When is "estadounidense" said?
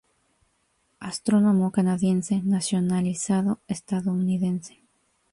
3.67-4.81